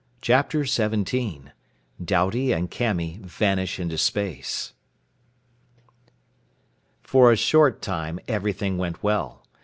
CHAPTER 0.19 0.65
17 0.65 1.51
DOUBTY 2.03 2.53
AND 2.53 2.71
CAMY 2.71 3.19
VANISH 3.21 3.79
INTO 3.79 3.99
SPACE 3.99 4.73
For 7.03 7.31
a 7.31 7.35
short 7.37 7.83
time, 7.83 8.19
everything 8.27 8.79
went 8.79 9.03
well. 9.03 9.43